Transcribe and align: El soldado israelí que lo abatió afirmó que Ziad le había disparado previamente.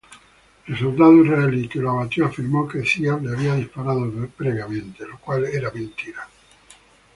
El 0.65 0.79
soldado 0.79 1.23
israelí 1.23 1.67
que 1.67 1.77
lo 1.77 1.91
abatió 1.91 2.25
afirmó 2.25 2.67
que 2.67 2.83
Ziad 2.83 3.21
le 3.21 3.35
había 3.37 3.53
disparado 3.53 4.11
previamente. 4.35 5.05